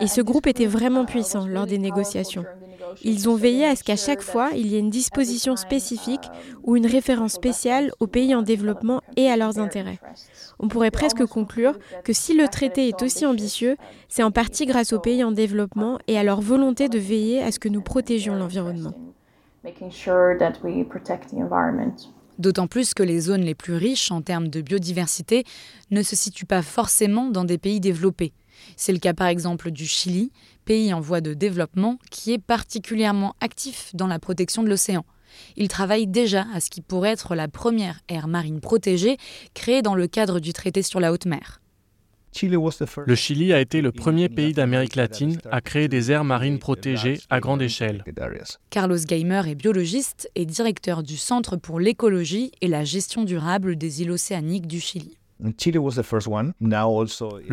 Et 0.00 0.06
ce 0.06 0.20
groupe 0.20 0.46
était 0.46 0.66
vraiment 0.66 1.04
puissant 1.04 1.46
lors 1.46 1.66
des 1.66 1.78
négociations. 1.78 2.44
Ils 3.02 3.28
ont 3.28 3.36
veillé 3.36 3.66
à 3.66 3.76
ce 3.76 3.84
qu'à 3.84 3.96
chaque 3.96 4.22
fois, 4.22 4.50
il 4.54 4.66
y 4.66 4.76
ait 4.76 4.80
une 4.80 4.90
disposition 4.90 5.56
spécifique 5.56 6.28
ou 6.64 6.76
une 6.76 6.86
référence 6.86 7.32
spéciale 7.32 7.92
aux 8.00 8.06
pays 8.06 8.34
en 8.34 8.42
développement 8.42 9.02
et 9.16 9.28
à 9.28 9.36
leurs 9.36 9.58
intérêts. 9.58 9.98
On 10.58 10.68
pourrait 10.68 10.90
presque 10.90 11.24
conclure 11.26 11.78
que 12.04 12.12
si 12.12 12.34
le 12.34 12.48
traité 12.48 12.88
est 12.88 13.02
aussi 13.02 13.26
ambitieux, 13.26 13.76
c'est 14.08 14.22
en 14.22 14.30
partie 14.30 14.66
grâce 14.66 14.92
aux 14.92 15.00
pays 15.00 15.22
en 15.22 15.32
développement 15.32 15.98
et 16.06 16.18
à 16.18 16.22
leur 16.22 16.40
volonté 16.40 16.88
de 16.88 16.98
veiller 16.98 17.42
à 17.42 17.52
ce 17.52 17.58
que 17.58 17.68
nous 17.68 17.82
protégions 17.82 18.34
l'environnement. 18.34 18.94
D'autant 22.38 22.68
plus 22.68 22.94
que 22.94 23.02
les 23.02 23.20
zones 23.20 23.40
les 23.42 23.56
plus 23.56 23.74
riches 23.74 24.12
en 24.12 24.22
termes 24.22 24.48
de 24.48 24.60
biodiversité 24.60 25.44
ne 25.90 26.02
se 26.02 26.14
situent 26.14 26.46
pas 26.46 26.62
forcément 26.62 27.30
dans 27.30 27.44
des 27.44 27.58
pays 27.58 27.80
développés. 27.80 28.32
C'est 28.76 28.92
le 28.92 28.98
cas 28.98 29.14
par 29.14 29.28
exemple 29.28 29.70
du 29.70 29.86
Chili, 29.86 30.30
pays 30.64 30.92
en 30.92 31.00
voie 31.00 31.20
de 31.20 31.34
développement 31.34 31.98
qui 32.10 32.32
est 32.32 32.38
particulièrement 32.38 33.34
actif 33.40 33.90
dans 33.94 34.06
la 34.06 34.18
protection 34.18 34.62
de 34.62 34.68
l'océan. 34.68 35.04
Il 35.56 35.68
travaille 35.68 36.06
déjà 36.06 36.46
à 36.54 36.60
ce 36.60 36.70
qui 36.70 36.80
pourrait 36.80 37.10
être 37.10 37.34
la 37.34 37.48
première 37.48 38.00
aire 38.08 38.28
marine 38.28 38.60
protégée 38.60 39.16
créée 39.54 39.82
dans 39.82 39.94
le 39.94 40.06
cadre 40.06 40.40
du 40.40 40.52
traité 40.52 40.82
sur 40.82 41.00
la 41.00 41.12
haute 41.12 41.26
mer. 41.26 41.60
Le 43.06 43.14
Chili 43.14 43.52
a 43.52 43.60
été 43.60 43.80
le 43.80 43.90
premier 43.90 44.28
pays 44.28 44.52
d'Amérique 44.52 44.96
latine 44.96 45.38
à 45.50 45.60
créer 45.60 45.88
des 45.88 46.12
aires 46.12 46.24
marines 46.24 46.58
protégées 46.58 47.18
à 47.30 47.40
grande 47.40 47.62
échelle. 47.62 48.04
Carlos 48.70 48.98
Geimer 48.98 49.42
est 49.46 49.54
biologiste 49.54 50.30
et 50.34 50.44
directeur 50.44 51.02
du 51.02 51.16
Centre 51.16 51.56
pour 51.56 51.80
l'écologie 51.80 52.52
et 52.60 52.68
la 52.68 52.84
gestion 52.84 53.24
durable 53.24 53.76
des 53.76 54.02
îles 54.02 54.10
océaniques 54.10 54.66
du 54.66 54.80
Chili. 54.80 55.17
Le 55.40 55.52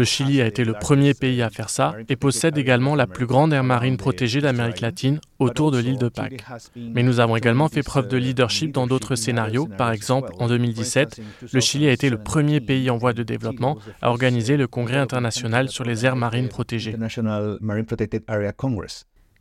Chili 0.03 0.41
a 0.41 0.47
été 0.47 0.63
le 0.63 0.73
premier 0.73 1.13
pays 1.13 1.41
à 1.41 1.49
faire 1.49 1.69
ça 1.69 1.95
et 2.09 2.15
possède 2.15 2.57
également 2.57 2.95
la 2.95 3.05
plus 3.05 3.27
grande 3.27 3.53
aire 3.53 3.63
marine 3.63 3.97
protégée 3.97 4.41
d'Amérique 4.41 4.81
latine 4.81 5.19
autour 5.39 5.69
de 5.71 5.77
l'île 5.77 5.99
de 5.99 6.09
Pâques. 6.09 6.43
Mais 6.75 7.03
nous 7.03 7.19
avons 7.19 7.35
également 7.35 7.69
fait 7.69 7.83
preuve 7.83 8.07
de 8.07 8.17
leadership 8.17 8.71
dans 8.71 8.87
d'autres 8.87 9.15
scénarios. 9.15 9.67
Par 9.77 9.91
exemple, 9.91 10.31
en 10.39 10.47
2017, 10.47 11.21
le 11.51 11.59
Chili 11.59 11.87
a 11.87 11.91
été 11.91 12.09
le 12.09 12.17
premier 12.17 12.59
pays 12.59 12.89
en 12.89 12.97
voie 12.97 13.13
de 13.13 13.23
développement 13.23 13.77
à 14.01 14.09
organiser 14.09 14.57
le 14.57 14.67
Congrès 14.67 14.97
international 14.97 15.69
sur 15.69 15.83
les 15.83 16.05
aires 16.05 16.15
marines 16.15 16.49
protégées. 16.49 16.95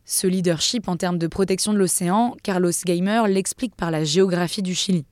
Ce 0.07 0.27
leadership 0.27 0.87
en 0.87 0.97
termes 0.97 1.17
de 1.17 1.25
protection 1.25 1.73
de 1.73 1.79
l'océan, 1.79 2.35
Carlos 2.43 2.69
Gamer 2.85 3.27
l'explique 3.27 3.75
par 3.75 3.89
la 3.89 4.03
géographie 4.03 4.61
du 4.61 4.75
Chili. 4.75 5.05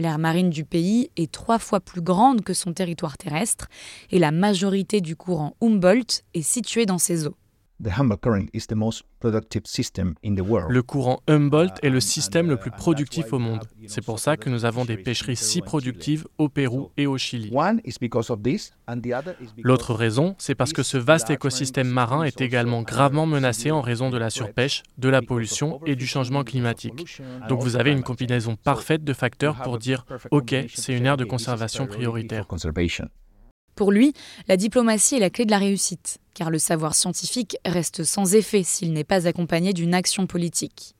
L'aire 0.00 0.18
marine 0.18 0.48
du 0.48 0.64
pays 0.64 1.10
est 1.18 1.30
trois 1.30 1.58
fois 1.58 1.78
plus 1.78 2.00
grande 2.00 2.40
que 2.40 2.54
son 2.54 2.72
territoire 2.72 3.18
terrestre 3.18 3.68
et 4.10 4.18
la 4.18 4.30
majorité 4.30 5.02
du 5.02 5.14
courant 5.14 5.56
Humboldt 5.60 6.22
est 6.32 6.40
située 6.40 6.86
dans 6.86 6.96
ces 6.96 7.26
eaux. 7.26 7.36
Le 10.68 10.82
courant 10.82 11.20
Humboldt 11.28 11.74
est 11.82 11.88
le 11.88 12.00
système 12.00 12.50
le 12.50 12.58
plus 12.58 12.70
productif 12.70 13.32
au 13.32 13.38
monde. 13.38 13.66
C'est 13.86 14.04
pour 14.04 14.18
ça 14.18 14.36
que 14.36 14.50
nous 14.50 14.66
avons 14.66 14.84
des 14.84 14.98
pêcheries 14.98 15.36
si 15.36 15.62
productives 15.62 16.26
au 16.36 16.50
Pérou 16.50 16.90
et 16.98 17.06
au 17.06 17.16
Chili. 17.16 17.50
L'autre 19.62 19.94
raison, 19.94 20.34
c'est 20.38 20.54
parce 20.54 20.74
que 20.74 20.82
ce 20.82 20.98
vaste 20.98 21.30
écosystème 21.30 21.88
marin 21.88 22.24
est 22.24 22.42
également 22.42 22.82
gravement 22.82 23.24
menacé 23.24 23.70
en 23.70 23.80
raison 23.80 24.10
de 24.10 24.18
la 24.18 24.28
surpêche, 24.28 24.82
de 24.98 25.08
la 25.08 25.22
pollution 25.22 25.80
et 25.86 25.96
du 25.96 26.06
changement 26.06 26.44
climatique. 26.44 27.22
Donc 27.48 27.62
vous 27.62 27.76
avez 27.76 27.92
une 27.92 28.02
combinaison 28.02 28.56
parfaite 28.56 29.04
de 29.04 29.12
facteurs 29.14 29.56
pour 29.62 29.78
dire 29.78 30.04
OK, 30.30 30.54
c'est 30.74 30.96
une 30.96 31.06
aire 31.06 31.16
de 31.16 31.24
conservation 31.24 31.86
prioritaire. 31.86 32.46
Pour 33.80 33.92
lui, 33.92 34.12
la 34.46 34.58
diplomatie 34.58 35.14
est 35.14 35.20
la 35.20 35.30
clé 35.30 35.46
de 35.46 35.50
la 35.50 35.56
réussite, 35.56 36.18
car 36.34 36.50
le 36.50 36.58
savoir 36.58 36.94
scientifique 36.94 37.56
reste 37.64 38.04
sans 38.04 38.34
effet 38.34 38.62
s'il 38.62 38.92
n'est 38.92 39.04
pas 39.04 39.26
accompagné 39.26 39.72
d'une 39.72 39.94
action 39.94 40.26
politique. 40.26 40.94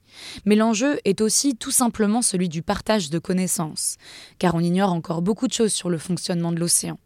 Mais 0.47 0.57
l'enjeu 0.57 0.99
est 1.05 1.21
aussi 1.21 1.57
tout 1.57 1.73
simplement 1.73 2.23
celui 2.23 2.49
du 2.49 2.63
partage 2.63 3.11
de 3.11 3.19
connaissances, 3.19 3.99
car 4.39 4.55
on 4.55 4.61
ignore 4.61 4.95
encore 4.95 5.21
beaucoup 5.21 5.47
de 5.47 5.53
choses 5.53 5.75
sur 5.75 5.91
le 5.91 5.99
fonctionnement 5.99 6.53
de 6.53 6.59
l'océan. 6.59 6.99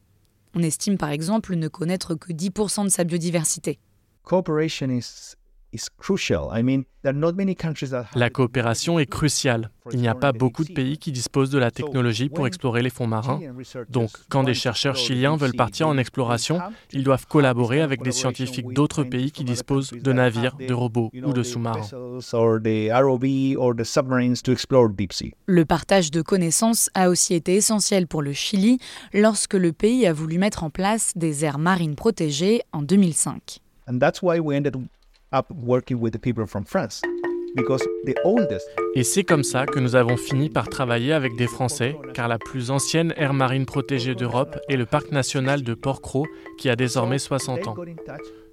On 0.54 0.62
estime 0.62 0.96
par 0.96 1.10
exemple 1.10 1.56
ne 1.56 1.66
connaître 1.66 2.14
que 2.14 2.32
10% 2.32 2.84
de 2.84 2.88
sa 2.88 3.02
biodiversité. 3.02 3.80
La 8.14 8.30
coopération 8.30 8.98
est 8.98 9.06
cruciale. 9.06 9.70
Il 9.92 10.00
n'y 10.00 10.08
a 10.08 10.14
pas 10.14 10.32
beaucoup 10.32 10.64
de 10.64 10.72
pays 10.72 10.96
qui 10.96 11.12
disposent 11.12 11.50
de 11.50 11.58
la 11.58 11.70
technologie 11.70 12.28
pour 12.28 12.46
explorer 12.46 12.82
les 12.82 12.90
fonds 12.90 13.06
marins. 13.06 13.40
Donc, 13.90 14.10
quand 14.28 14.42
des 14.42 14.54
chercheurs 14.54 14.96
chiliens 14.96 15.36
veulent 15.36 15.54
partir 15.54 15.88
en 15.88 15.98
exploration, 15.98 16.60
ils 16.92 17.04
doivent 17.04 17.26
collaborer 17.26 17.80
avec 17.82 18.02
des 18.02 18.12
scientifiques 18.12 18.72
d'autres 18.72 19.04
pays 19.04 19.32
qui 19.32 19.44
disposent 19.44 19.90
de 19.90 20.12
navires, 20.12 20.56
de 20.56 20.72
robots 20.72 21.10
ou 21.12 21.32
de 21.32 21.42
sous-marins. 21.42 21.82
Le 25.46 25.64
partage 25.64 26.10
de 26.10 26.22
connaissances 26.22 26.90
a 26.94 27.10
aussi 27.10 27.34
été 27.34 27.54
essentiel 27.54 28.06
pour 28.06 28.22
le 28.22 28.32
Chili 28.32 28.78
lorsque 29.12 29.54
le 29.54 29.72
pays 29.72 30.06
a 30.06 30.12
voulu 30.12 30.38
mettre 30.38 30.64
en 30.64 30.70
place 30.70 31.12
des 31.16 31.44
aires 31.44 31.58
marines 31.58 31.96
protégées 31.96 32.62
en 32.72 32.82
2005. 32.82 33.58
Et 38.96 39.04
c'est 39.04 39.22
comme 39.22 39.44
ça 39.44 39.64
que 39.66 39.78
nous 39.78 39.94
avons 39.94 40.16
fini 40.16 40.50
par 40.50 40.68
travailler 40.68 41.12
avec 41.12 41.36
des 41.36 41.46
Français, 41.46 41.96
car 42.12 42.26
la 42.26 42.38
plus 42.38 42.70
ancienne 42.70 43.14
aire 43.16 43.32
marine 43.32 43.64
protégée 43.64 44.14
d'Europe 44.14 44.58
est 44.68 44.76
le 44.76 44.86
parc 44.86 45.12
national 45.12 45.62
de 45.62 45.74
Port-Cros, 45.74 46.26
qui 46.58 46.68
a 46.68 46.76
désormais 46.76 47.18
60 47.18 47.68
ans. 47.68 47.76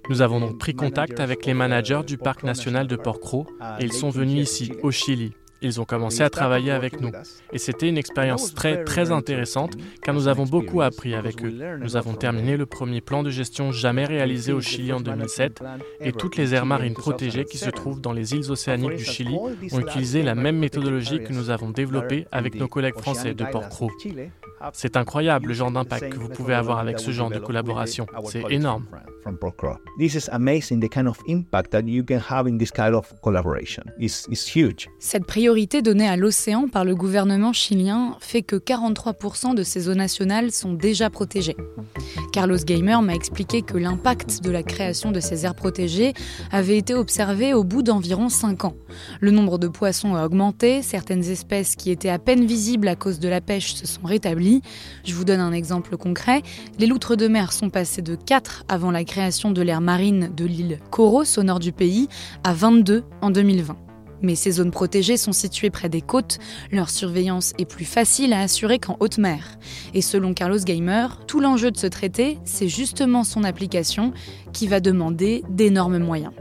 Nous 0.08 0.22
avons 0.22 0.40
donc 0.40 0.58
pris 0.58 0.74
contact 0.74 1.20
avec 1.20 1.46
les 1.46 1.54
managers 1.54 2.02
du 2.06 2.18
parc 2.18 2.42
national 2.42 2.86
de 2.86 2.96
Port-Cros 2.96 3.46
et 3.80 3.84
ils 3.84 3.92
sont 3.92 4.10
venus 4.10 4.50
ici, 4.50 4.72
au 4.82 4.90
Chili, 4.90 5.32
ils 5.62 5.80
ont 5.80 5.84
commencé 5.84 6.22
à 6.22 6.30
travailler 6.30 6.70
avec 6.70 7.00
nous. 7.00 7.10
Et 7.52 7.58
c'était 7.58 7.88
une 7.88 7.98
expérience 7.98 8.54
très 8.54 8.84
très 8.84 9.10
intéressante 9.10 9.74
car 10.02 10.14
nous 10.14 10.28
avons 10.28 10.44
beaucoup 10.44 10.82
appris 10.82 11.14
avec 11.14 11.44
eux. 11.44 11.52
Nous 11.80 11.96
avons 11.96 12.14
terminé 12.14 12.56
le 12.56 12.66
premier 12.66 13.00
plan 13.00 13.22
de 13.22 13.30
gestion 13.30 13.72
jamais 13.72 14.04
réalisé 14.04 14.52
au 14.52 14.60
Chili 14.60 14.92
en 14.92 15.00
2007 15.00 15.62
et 16.00 16.12
toutes 16.12 16.36
les 16.36 16.54
aires 16.54 16.66
marines 16.66 16.94
protégées 16.94 17.44
qui 17.44 17.58
se 17.58 17.70
trouvent 17.70 18.00
dans 18.00 18.12
les 18.12 18.34
îles 18.34 18.50
océaniques 18.50 18.96
du 18.96 19.04
Chili 19.04 19.36
ont 19.72 19.80
utilisé 19.80 20.22
la 20.22 20.34
même 20.34 20.58
méthodologie 20.58 21.22
que 21.22 21.32
nous 21.32 21.50
avons 21.50 21.70
développée 21.70 22.26
avec 22.32 22.54
nos 22.54 22.68
collègues 22.68 22.98
français 22.98 23.34
de 23.34 23.44
Port-Cros. 23.44 23.90
C'est 24.72 24.96
incroyable 24.96 25.48
le 25.48 25.54
genre 25.54 25.70
d'impact 25.70 26.10
que 26.10 26.18
vous 26.18 26.28
pouvez 26.28 26.54
avoir 26.54 26.78
avec 26.78 26.98
ce 26.98 27.10
genre 27.10 27.30
de 27.30 27.38
collaboration. 27.38 28.06
C'est 28.26 28.44
énorme. 28.50 28.86
Cette 34.98 35.24
priorité 35.24 35.80
donnée 35.80 36.08
à 36.08 36.16
l'océan 36.16 36.68
par 36.68 36.84
le 36.84 36.94
gouvernement 36.94 37.52
chilien 37.52 38.16
fait 38.20 38.42
que 38.42 38.56
43% 38.56 39.54
de 39.54 39.62
ces 39.62 39.88
eaux 39.88 39.94
nationales 39.94 40.50
sont 40.50 40.72
déjà 40.72 41.08
protégées. 41.10 41.56
Carlos 42.32 42.56
Gamer 42.56 43.02
m'a 43.02 43.14
expliqué 43.14 43.62
que 43.62 43.76
l'impact 43.76 44.42
de 44.42 44.50
la 44.50 44.62
création 44.62 45.12
de 45.12 45.20
ces 45.20 45.44
aires 45.44 45.54
protégées 45.54 46.14
avait 46.50 46.78
été 46.78 46.94
observé 46.94 47.54
au 47.54 47.62
bout 47.62 47.82
d'environ 47.82 48.28
5 48.28 48.64
ans. 48.64 48.76
Le 49.20 49.30
nombre 49.30 49.58
de 49.58 49.68
poissons 49.68 50.16
a 50.16 50.24
augmenté, 50.24 50.82
certaines 50.82 51.24
espèces 51.24 51.76
qui 51.76 51.90
étaient 51.90 52.08
à 52.08 52.18
peine 52.18 52.44
visibles 52.44 52.88
à 52.88 52.96
cause 52.96 53.20
de 53.20 53.28
la 53.28 53.40
pêche 53.40 53.74
se 53.74 53.86
sont 53.86 54.02
rétablies 54.04 54.51
je 55.04 55.14
vous 55.14 55.24
donne 55.24 55.40
un 55.40 55.52
exemple 55.52 55.96
concret. 55.96 56.42
Les 56.78 56.86
loutres 56.86 57.16
de 57.16 57.28
mer 57.28 57.52
sont 57.52 57.70
passées 57.70 58.02
de 58.02 58.14
4 58.14 58.64
avant 58.68 58.90
la 58.90 59.04
création 59.04 59.50
de 59.50 59.62
l'aire 59.62 59.80
marine 59.80 60.30
de 60.36 60.44
l'île 60.44 60.80
Coros 60.90 61.38
au 61.38 61.42
nord 61.42 61.60
du 61.60 61.72
pays 61.72 62.08
à 62.44 62.52
22 62.52 63.04
en 63.22 63.30
2020. 63.30 63.76
Mais 64.22 64.36
ces 64.36 64.52
zones 64.52 64.70
protégées 64.70 65.16
sont 65.16 65.32
situées 65.32 65.70
près 65.70 65.88
des 65.88 66.00
côtes, 66.00 66.38
leur 66.70 66.90
surveillance 66.90 67.52
est 67.58 67.64
plus 67.64 67.84
facile 67.84 68.32
à 68.32 68.40
assurer 68.40 68.78
qu'en 68.78 68.96
haute 69.00 69.18
mer. 69.18 69.58
Et 69.94 70.00
selon 70.00 70.32
Carlos 70.32 70.58
Gamer, 70.58 71.26
tout 71.26 71.40
l'enjeu 71.40 71.70
de 71.70 71.76
ce 71.76 71.88
traité, 71.88 72.38
c'est 72.44 72.68
justement 72.68 73.24
son 73.24 73.42
application 73.42 74.12
qui 74.52 74.68
va 74.68 74.78
demander 74.78 75.42
d'énormes 75.50 75.98
moyens. 75.98 76.32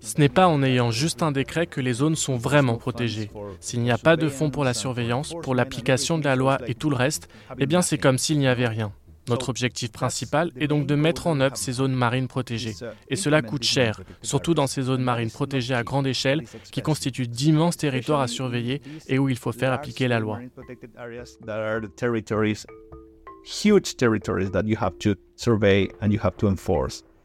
Ce 0.00 0.18
n'est 0.18 0.28
pas 0.28 0.48
en 0.48 0.62
ayant 0.62 0.90
juste 0.90 1.22
un 1.22 1.32
décret 1.32 1.66
que 1.66 1.80
les 1.80 1.92
zones 1.92 2.16
sont 2.16 2.36
vraiment 2.36 2.76
protégées. 2.76 3.30
S'il 3.60 3.80
n'y 3.80 3.90
a 3.90 3.98
pas 3.98 4.16
de 4.16 4.28
fonds 4.28 4.50
pour 4.50 4.64
la 4.64 4.74
surveillance, 4.74 5.34
pour 5.42 5.54
l'application 5.54 6.18
de 6.18 6.24
la 6.24 6.36
loi 6.36 6.58
et 6.66 6.74
tout 6.74 6.90
le 6.90 6.96
reste, 6.96 7.28
eh 7.58 7.66
bien 7.66 7.82
c'est 7.82 7.98
comme 7.98 8.18
s'il 8.18 8.38
n'y 8.38 8.48
avait 8.48 8.66
rien. 8.66 8.92
Notre 9.28 9.50
objectif 9.50 9.92
principal 9.92 10.52
est 10.56 10.68
donc 10.68 10.86
de 10.86 10.94
mettre 10.94 11.26
en 11.26 11.38
œuvre 11.40 11.56
ces 11.56 11.72
zones 11.72 11.92
marines 11.92 12.28
protégées. 12.28 12.74
Et 13.10 13.16
cela 13.16 13.42
coûte 13.42 13.64
cher, 13.64 14.00
surtout 14.22 14.54
dans 14.54 14.66
ces 14.66 14.82
zones 14.82 15.02
marines 15.02 15.30
protégées 15.30 15.74
à 15.74 15.82
grande 15.82 16.06
échelle 16.06 16.44
qui 16.72 16.80
constituent 16.80 17.28
d'immenses 17.28 17.76
territoires 17.76 18.20
à 18.20 18.28
surveiller 18.28 18.80
et 19.06 19.18
où 19.18 19.28
il 19.28 19.36
faut 19.36 19.52
faire 19.52 19.72
appliquer 19.72 20.08
la 20.08 20.18
loi. 20.18 20.40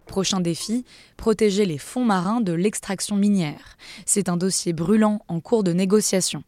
Prochain 0.06 0.40
défi, 0.40 0.86
protéger 1.18 1.66
les 1.66 1.78
fonds 1.78 2.06
marins 2.06 2.40
de 2.40 2.54
l'extraction 2.54 3.18
minière. 3.18 3.76
C'est 4.06 4.30
un 4.30 4.38
dossier 4.38 4.72
brûlant 4.72 5.20
en 5.28 5.42
cours 5.42 5.66
de 5.66 5.74
négociation. 5.74 6.44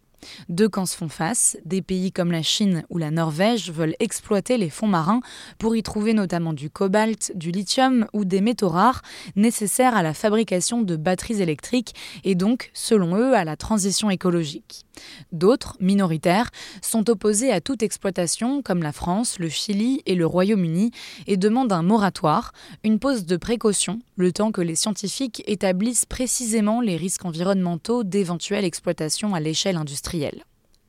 Deux 0.50 0.70
camps 0.70 0.86
se 0.86 0.96
font 0.96 1.10
face. 1.10 1.58
Des 1.66 1.82
pays 1.82 2.12
comme 2.12 2.32
la 2.32 2.44
Chine 2.44 2.84
ou 2.90 2.98
la 2.98 3.12
Norvège 3.12 3.72
veulent 3.72 3.96
exploiter 4.00 4.58
les 4.58 4.70
fonds 4.70 4.88
marins 4.88 5.22
pour 5.58 5.76
y 5.76 5.84
trouver 5.84 6.14
notamment 6.14 6.54
du 6.54 6.70
cobalt, 6.70 7.32
du 7.36 7.52
lithium 7.52 8.08
ou 8.14 8.26
des 8.26 8.42
métaux 8.42 8.70
rares 8.70 9.02
nécessaires 9.36 9.96
à 9.96 10.04
la 10.04 10.14
fabrication 10.14 10.82
de 10.82 10.96
batteries 10.96 11.42
électriques 11.42 11.94
et 12.24 12.36
donc, 12.36 12.72
selon 12.74 13.16
eux, 13.16 13.36
à 13.36 13.44
la 13.44 13.56
transition 13.56 14.10
écologique. 14.10 14.86
D'autres, 15.32 15.78
minoritaires, 15.80 16.50
sont 16.82 17.10
opposés 17.10 17.52
à 17.52 17.62
toute 17.62 17.84
exploitation, 17.84 18.62
comme 18.62 18.82
la 18.82 18.92
France, 18.92 19.40
le 19.40 19.50
Chili 19.50 20.02
et 20.06 20.16
le 20.16 20.26
Royaume-Uni, 20.26 20.92
et 21.28 21.38
demandent 21.38 21.74
un 21.74 21.84
moratoire, 21.84 22.54
une 22.84 23.00
pause 23.00 23.26
de 23.26 23.38
précaution, 23.38 24.00
le 24.16 24.32
temps 24.32 24.52
que 24.52 24.62
les 24.62 24.76
scientifiques 24.76 25.44
établissent 25.46 26.06
précisément 26.06 26.82
les 26.82 26.96
risques 26.96 27.26
environnementaux 27.26 28.04
d'éventuelle 28.04 28.66
exploitation 28.66 29.36
à 29.36 29.40
l'échelle 29.40 29.78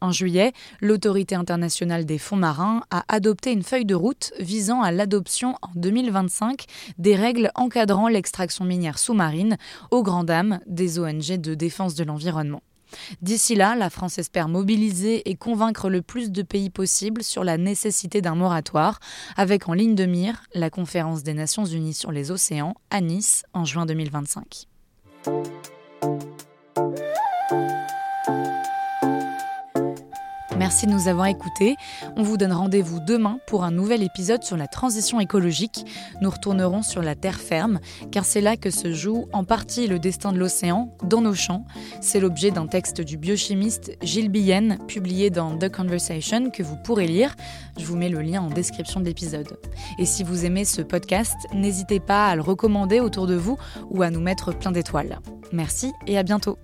En 0.00 0.12
juillet, 0.12 0.52
l'Autorité 0.80 1.34
internationale 1.34 2.04
des 2.04 2.18
fonds 2.18 2.36
marins 2.36 2.82
a 2.90 3.04
adopté 3.08 3.52
une 3.52 3.62
feuille 3.62 3.86
de 3.86 3.94
route 3.94 4.32
visant 4.38 4.82
à 4.82 4.92
l'adoption 4.92 5.56
en 5.62 5.70
2025 5.74 6.66
des 6.98 7.16
règles 7.16 7.50
encadrant 7.54 8.08
l'extraction 8.08 8.64
minière 8.64 8.98
sous-marine 8.98 9.56
aux 9.90 10.02
grandes 10.02 10.26
dames 10.26 10.60
des 10.66 10.98
ONG 10.98 11.40
de 11.40 11.54
défense 11.54 11.94
de 11.94 12.04
l'environnement. 12.04 12.62
D'ici 13.22 13.54
là, 13.54 13.74
la 13.74 13.90
France 13.90 14.18
espère 14.18 14.48
mobiliser 14.48 15.28
et 15.28 15.34
convaincre 15.34 15.88
le 15.88 16.02
plus 16.02 16.30
de 16.30 16.42
pays 16.42 16.70
possible 16.70 17.22
sur 17.24 17.42
la 17.42 17.56
nécessité 17.56 18.20
d'un 18.20 18.34
moratoire, 18.34 19.00
avec 19.36 19.68
en 19.68 19.72
ligne 19.72 19.94
de 19.94 20.04
mire 20.04 20.42
la 20.54 20.70
conférence 20.70 21.22
des 21.22 21.34
Nations 21.34 21.64
Unies 21.64 21.94
sur 21.94 22.12
les 22.12 22.30
océans 22.30 22.74
à 22.90 23.00
Nice 23.00 23.44
en 23.54 23.64
juin 23.64 23.86
2025. 23.86 24.66
Merci 30.66 30.88
de 30.88 30.90
nous 30.90 31.06
avoir 31.06 31.28
écoutés. 31.28 31.76
On 32.16 32.24
vous 32.24 32.36
donne 32.36 32.52
rendez-vous 32.52 32.98
demain 32.98 33.38
pour 33.46 33.62
un 33.62 33.70
nouvel 33.70 34.02
épisode 34.02 34.42
sur 34.42 34.56
la 34.56 34.66
transition 34.66 35.20
écologique. 35.20 35.86
Nous 36.20 36.28
retournerons 36.28 36.82
sur 36.82 37.02
la 37.02 37.14
terre 37.14 37.38
ferme, 37.38 37.78
car 38.10 38.24
c'est 38.24 38.40
là 38.40 38.56
que 38.56 38.70
se 38.70 38.92
joue 38.92 39.28
en 39.32 39.44
partie 39.44 39.86
le 39.86 40.00
destin 40.00 40.32
de 40.32 40.38
l'océan, 40.38 40.92
dans 41.04 41.20
nos 41.20 41.34
champs. 41.34 41.64
C'est 42.00 42.18
l'objet 42.18 42.50
d'un 42.50 42.66
texte 42.66 43.00
du 43.00 43.16
biochimiste 43.16 43.96
Gilles 44.02 44.28
Bienne, 44.28 44.78
publié 44.88 45.30
dans 45.30 45.56
The 45.56 45.70
Conversation, 45.70 46.50
que 46.50 46.64
vous 46.64 46.76
pourrez 46.82 47.06
lire. 47.06 47.36
Je 47.78 47.84
vous 47.84 47.94
mets 47.94 48.08
le 48.08 48.20
lien 48.20 48.42
en 48.42 48.50
description 48.50 48.98
de 48.98 49.04
l'épisode. 49.04 49.60
Et 50.00 50.04
si 50.04 50.24
vous 50.24 50.46
aimez 50.46 50.64
ce 50.64 50.82
podcast, 50.82 51.36
n'hésitez 51.54 52.00
pas 52.00 52.26
à 52.26 52.34
le 52.34 52.42
recommander 52.42 52.98
autour 52.98 53.28
de 53.28 53.36
vous 53.36 53.56
ou 53.90 54.02
à 54.02 54.10
nous 54.10 54.20
mettre 54.20 54.52
plein 54.52 54.72
d'étoiles. 54.72 55.20
Merci 55.52 55.92
et 56.08 56.18
à 56.18 56.24
bientôt. 56.24 56.58